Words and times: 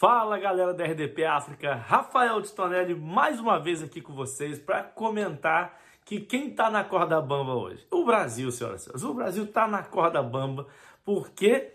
Fala 0.00 0.38
galera 0.38 0.72
da 0.72 0.82
RDP 0.82 1.26
África, 1.26 1.74
Rafael 1.74 2.40
Titonelli 2.40 2.94
mais 2.94 3.38
uma 3.38 3.58
vez 3.60 3.82
aqui 3.82 4.00
com 4.00 4.14
vocês 4.14 4.58
para 4.58 4.82
comentar 4.82 5.78
que 6.06 6.18
quem 6.20 6.48
está 6.48 6.70
na 6.70 6.82
corda 6.82 7.20
bamba 7.20 7.52
hoje? 7.52 7.86
O 7.90 8.02
Brasil, 8.02 8.50
senhoras 8.50 8.80
e 8.80 8.84
senhores. 8.84 9.04
O 9.04 9.12
Brasil 9.12 9.44
está 9.44 9.68
na 9.68 9.82
corda 9.82 10.22
bamba 10.22 10.66
porque 11.04 11.70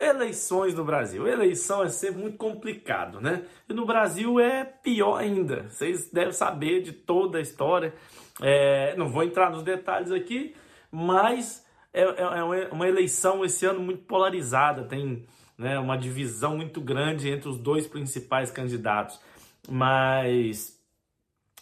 eleições 0.00 0.74
no 0.74 0.86
Brasil. 0.86 1.28
Eleição 1.28 1.82
é 1.82 1.90
sempre 1.90 2.22
muito 2.22 2.38
complicado, 2.38 3.20
né? 3.20 3.44
E 3.68 3.74
no 3.74 3.84
Brasil 3.84 4.40
é 4.40 4.64
pior 4.64 5.18
ainda. 5.18 5.68
Vocês 5.68 6.10
devem 6.10 6.32
saber 6.32 6.80
de 6.80 6.92
toda 6.92 7.36
a 7.36 7.42
história. 7.42 7.92
É, 8.40 8.96
não 8.96 9.10
vou 9.10 9.22
entrar 9.22 9.50
nos 9.50 9.62
detalhes 9.62 10.10
aqui, 10.10 10.56
mas 10.90 11.62
é, 11.92 12.04
é, 12.04 12.38
é 12.38 12.72
uma 12.72 12.88
eleição 12.88 13.44
esse 13.44 13.66
ano 13.66 13.80
muito 13.80 14.02
polarizada. 14.04 14.82
Tem 14.84 15.26
né, 15.58 15.78
uma 15.78 15.96
divisão 15.96 16.56
muito 16.56 16.80
grande 16.80 17.30
entre 17.30 17.48
os 17.48 17.58
dois 17.58 17.86
principais 17.86 18.50
candidatos. 18.50 19.20
Mas 19.68 20.78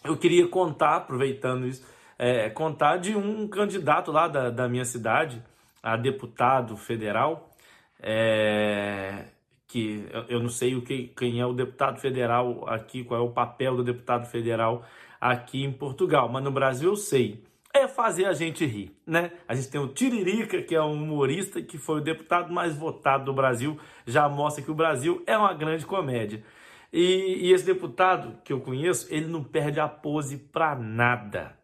eu 0.03 0.17
queria 0.17 0.47
contar, 0.47 0.97
aproveitando 0.97 1.67
isso, 1.67 1.85
é, 2.17 2.49
contar 2.49 2.97
de 2.97 3.15
um 3.15 3.47
candidato 3.47 4.11
lá 4.11 4.27
da, 4.27 4.49
da 4.49 4.69
minha 4.69 4.85
cidade, 4.85 5.41
a 5.81 5.97
deputado 5.97 6.75
federal, 6.77 7.49
é, 8.01 9.25
que 9.67 10.07
eu, 10.29 10.39
não 10.39 10.49
sei 10.49 10.75
o 10.75 10.81
que, 10.81 11.07
quem 11.17 11.39
é 11.39 11.45
o 11.45 11.53
deputado 11.53 11.99
federal 11.99 12.67
aqui, 12.67 13.03
qual 13.03 13.19
é 13.19 13.23
o 13.23 13.31
papel 13.31 13.75
do 13.75 13.83
deputado 13.83 14.25
federal 14.25 14.85
aqui 15.19 15.63
em 15.63 15.71
Portugal, 15.71 16.29
mas 16.29 16.43
no 16.43 16.51
Brasil 16.51 16.89
eu 16.91 16.95
sei 16.95 17.43
fazer 17.95 18.25
a 18.25 18.33
gente 18.33 18.65
rir, 18.65 18.95
né? 19.05 19.31
A 19.47 19.55
gente 19.55 19.69
tem 19.69 19.79
o 19.79 19.87
Tiririca, 19.87 20.61
que 20.61 20.75
é 20.75 20.81
um 20.81 20.93
humorista 20.93 21.61
que 21.61 21.77
foi 21.77 21.99
o 21.99 22.03
deputado 22.03 22.53
mais 22.53 22.75
votado 22.75 23.25
do 23.25 23.33
Brasil, 23.33 23.79
já 24.05 24.27
mostra 24.27 24.63
que 24.63 24.69
o 24.69 24.75
Brasil 24.75 25.23
é 25.25 25.37
uma 25.37 25.53
grande 25.53 25.85
comédia. 25.85 26.43
E, 26.91 27.47
e 27.47 27.51
esse 27.51 27.65
deputado 27.65 28.37
que 28.43 28.53
eu 28.53 28.61
conheço, 28.61 29.07
ele 29.13 29.27
não 29.27 29.43
perde 29.43 29.79
a 29.79 29.87
pose 29.87 30.37
pra 30.37 30.75
nada. 30.75 31.57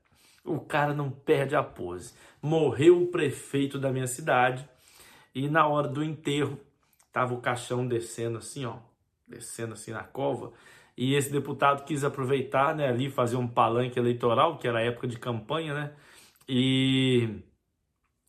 O 0.43 0.59
cara 0.59 0.93
não 0.93 1.09
perde 1.11 1.55
a 1.55 1.61
pose. 1.61 2.13
Morreu 2.41 3.03
o 3.03 3.07
prefeito 3.07 3.77
da 3.77 3.91
minha 3.91 4.07
cidade 4.07 4.67
e 5.35 5.47
na 5.47 5.67
hora 5.67 5.87
do 5.87 6.03
enterro 6.03 6.59
tava 7.13 7.33
o 7.33 7.41
caixão 7.41 7.87
descendo 7.87 8.37
assim, 8.37 8.65
ó, 8.65 8.77
descendo 9.27 9.73
assim 9.73 9.91
na 9.91 10.03
cova 10.03 10.51
e 10.97 11.15
esse 11.15 11.31
deputado 11.31 11.83
quis 11.83 12.03
aproveitar, 12.03 12.75
né, 12.75 12.87
ali 12.87 13.09
fazer 13.09 13.35
um 13.35 13.47
palanque 13.47 13.97
eleitoral, 13.97 14.57
que 14.57 14.67
era 14.67 14.81
época 14.81 15.07
de 15.07 15.17
campanha, 15.17 15.73
né? 15.73 15.91
E 16.53 17.29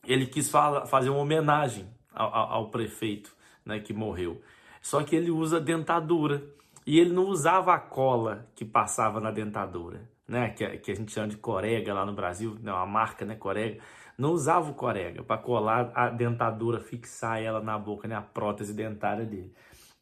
ele 0.07 0.25
quis 0.25 0.49
fazer 0.49 1.09
uma 1.09 1.19
homenagem 1.19 1.89
ao, 2.13 2.33
ao, 2.33 2.69
prefeito, 2.69 3.35
né, 3.65 3.81
que 3.81 3.91
morreu. 3.91 4.41
Só 4.81 5.03
que 5.03 5.13
ele 5.13 5.29
usa 5.29 5.59
dentadura 5.59 6.41
e 6.87 7.01
ele 7.01 7.11
não 7.11 7.25
usava 7.25 7.73
a 7.73 7.79
cola 7.79 8.47
que 8.55 8.63
passava 8.63 9.19
na 9.19 9.29
dentadura, 9.29 10.09
né, 10.25 10.51
que, 10.51 10.65
que 10.77 10.91
a 10.91 10.95
gente 10.95 11.11
chama 11.11 11.27
de 11.27 11.35
corega 11.35 11.93
lá 11.93 12.05
no 12.05 12.13
Brasil, 12.13 12.57
né, 12.61 12.71
uma 12.71 12.85
marca, 12.85 13.25
né, 13.25 13.35
corega. 13.35 13.81
Não 14.17 14.31
usava 14.31 14.71
o 14.71 14.73
corega 14.73 15.21
para 15.21 15.41
colar 15.41 15.91
a 15.93 16.07
dentadura, 16.09 16.79
fixar 16.79 17.41
ela 17.41 17.59
na 17.59 17.77
boca, 17.77 18.07
né, 18.07 18.15
a 18.15 18.21
prótese 18.21 18.73
dentária 18.73 19.25
dele. 19.25 19.53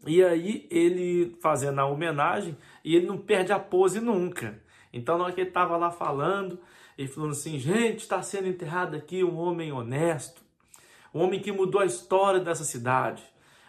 E 0.05 0.23
aí 0.23 0.67
ele 0.69 1.35
fazendo 1.41 1.79
a 1.79 1.87
homenagem 1.87 2.55
e 2.85 2.95
ele 2.95 3.07
não 3.07 3.17
perde 3.17 3.51
a 3.51 3.57
pose 3.57 3.99
nunca. 3.99 4.61
Então 4.93 5.17
na 5.17 5.25
hora 5.25 5.33
que 5.33 5.41
ele 5.41 5.49
estava 5.49 5.77
lá 5.77 5.91
falando, 5.91 6.59
ele 6.97 7.07
falando 7.07 7.31
assim, 7.31 7.57
gente, 7.57 7.99
está 7.99 8.21
sendo 8.21 8.47
enterrado 8.47 8.95
aqui 8.95 9.23
um 9.23 9.37
homem 9.37 9.71
honesto, 9.71 10.41
um 11.13 11.21
homem 11.21 11.39
que 11.39 11.51
mudou 11.51 11.81
a 11.81 11.85
história 11.85 12.39
dessa 12.39 12.63
cidade, 12.63 13.23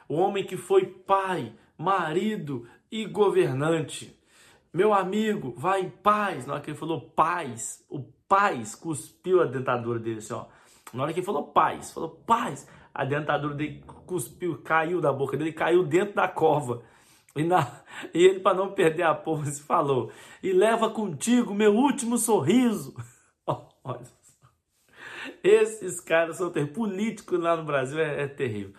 um 0.09 0.17
homem 0.17 0.45
que 0.45 0.57
foi 0.57 0.87
pai, 0.87 1.53
marido 1.77 2.67
e 2.91 3.07
governante. 3.07 4.19
Meu 4.73 4.95
amigo, 4.95 5.55
vai 5.57 5.83
em 5.83 5.91
paz. 5.91 6.47
Na 6.47 6.55
hora 6.55 6.63
que 6.63 6.71
ele 6.71 6.79
falou 6.79 7.01
paz, 7.01 7.85
o 7.91 8.01
paz 8.29 8.75
cuspiu 8.75 9.43
a 9.43 9.45
dentadura 9.45 9.99
dele 9.99 10.19
assim, 10.19 10.33
ó. 10.33 10.47
Na 10.93 11.03
hora 11.03 11.13
que 11.13 11.21
ele 11.21 11.27
falou 11.27 11.45
paz, 11.45 11.93
falou 11.93 12.11
paz, 12.11 12.67
a 12.95 13.05
dentadura 13.05 13.55
dele 13.55 13.83
cuspiu, 14.07 14.63
caiu 14.63 15.01
da 15.01 15.13
boca 15.13 15.37
dele, 15.37 15.53
caiu 15.53 15.85
dentro 15.85 16.15
da 16.15 16.29
cova. 16.29 16.83
E, 17.35 17.43
na, 17.43 17.81
e 18.13 18.25
ele, 18.25 18.41
para 18.41 18.57
não 18.57 18.73
perder 18.73 19.05
a 19.05 19.15
pose, 19.15 19.63
falou: 19.63 20.11
E 20.43 20.53
leva 20.53 20.91
contigo 20.91 21.55
meu 21.55 21.75
último 21.75 22.19
sorriso. 22.19 22.95
Olha 23.85 24.07
Esses 25.43 26.01
caras 26.01 26.37
são 26.37 26.51
terríveis. 26.51 26.77
Político 26.77 27.37
lá 27.37 27.57
no 27.57 27.65
Brasil 27.65 27.99
é, 27.99 28.25
é 28.25 28.29
terrível. 28.29 28.75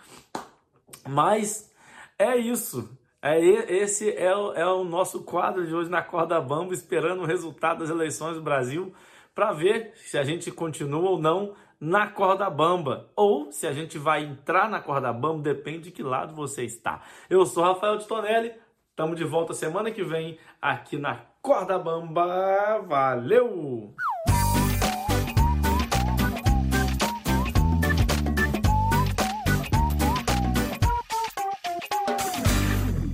Mas 1.07 1.71
é 2.17 2.37
isso. 2.37 2.97
É, 3.21 3.39
esse 3.39 4.11
é 4.11 4.35
o, 4.35 4.53
é 4.53 4.65
o 4.65 4.83
nosso 4.83 5.23
quadro 5.23 5.65
de 5.65 5.73
hoje 5.73 5.89
na 5.89 6.01
Corda 6.01 6.39
Bamba, 6.41 6.73
esperando 6.73 7.21
o 7.21 7.25
resultado 7.25 7.79
das 7.79 7.89
eleições 7.89 8.35
do 8.35 8.41
Brasil 8.41 8.93
para 9.33 9.51
ver 9.51 9.93
se 9.95 10.17
a 10.17 10.23
gente 10.23 10.51
continua 10.51 11.09
ou 11.09 11.19
não 11.19 11.53
na 11.79 12.07
corda 12.07 12.49
bamba. 12.49 13.09
Ou 13.15 13.51
se 13.51 13.67
a 13.67 13.73
gente 13.73 13.97
vai 13.97 14.23
entrar 14.23 14.69
na 14.69 14.79
corda 14.79 15.11
bamba, 15.11 15.43
depende 15.43 15.85
de 15.85 15.91
que 15.91 16.03
lado 16.03 16.33
você 16.33 16.63
está. 16.63 17.01
Eu 17.29 17.45
sou 17.45 17.63
Rafael 17.63 17.97
de 17.97 18.07
Tonelli, 18.07 18.53
estamos 18.89 19.17
de 19.17 19.23
volta 19.23 19.53
semana 19.53 19.91
que 19.91 20.03
vem 20.03 20.37
aqui 20.61 20.97
na 20.97 21.33
Corda 21.41 21.77
Bamba. 21.77 22.79
Valeu! 22.87 23.93